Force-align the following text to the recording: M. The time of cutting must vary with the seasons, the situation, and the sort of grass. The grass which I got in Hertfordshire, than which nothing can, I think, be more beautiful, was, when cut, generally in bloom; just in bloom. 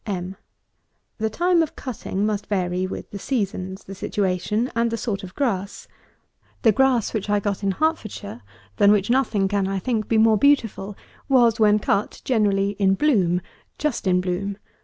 M. 0.07 0.35
The 1.19 1.29
time 1.29 1.61
of 1.61 1.75
cutting 1.75 2.25
must 2.25 2.47
vary 2.47 2.87
with 2.87 3.11
the 3.11 3.19
seasons, 3.19 3.83
the 3.83 3.93
situation, 3.93 4.71
and 4.73 4.89
the 4.89 4.97
sort 4.97 5.21
of 5.23 5.35
grass. 5.35 5.87
The 6.63 6.71
grass 6.71 7.13
which 7.13 7.29
I 7.29 7.39
got 7.39 7.61
in 7.61 7.69
Hertfordshire, 7.69 8.41
than 8.77 8.91
which 8.91 9.11
nothing 9.11 9.47
can, 9.47 9.67
I 9.67 9.77
think, 9.77 10.07
be 10.07 10.17
more 10.17 10.39
beautiful, 10.39 10.97
was, 11.29 11.59
when 11.59 11.77
cut, 11.77 12.19
generally 12.25 12.71
in 12.79 12.95
bloom; 12.95 13.41
just 13.77 14.07
in 14.07 14.21
bloom. 14.21 14.57